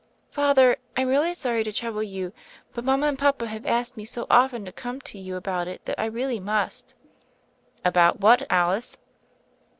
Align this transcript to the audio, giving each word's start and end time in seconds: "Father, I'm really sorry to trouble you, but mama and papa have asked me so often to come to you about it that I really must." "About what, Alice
"Father, 0.31 0.77
I'm 0.97 1.09
really 1.09 1.35
sorry 1.35 1.63
to 1.63 1.71
trouble 1.71 2.01
you, 2.01 2.33
but 2.73 2.83
mama 2.83 3.05
and 3.05 3.19
papa 3.19 3.45
have 3.45 3.67
asked 3.67 3.97
me 3.97 4.03
so 4.03 4.25
often 4.31 4.65
to 4.65 4.71
come 4.71 4.99
to 5.01 5.19
you 5.19 5.35
about 5.35 5.67
it 5.67 5.85
that 5.85 6.01
I 6.01 6.05
really 6.05 6.39
must." 6.39 6.95
"About 7.85 8.19
what, 8.19 8.47
Alice 8.49 8.97